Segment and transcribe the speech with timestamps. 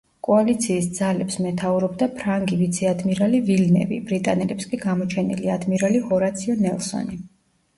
[0.25, 7.23] კოალიციის ძალებს მეთაურობდა ფრანგი ვიცე-ადმირალი ვილნევი, ბრიტანელებს კი გამოჩენილი ადმირალი ჰორაციო ნელსონი.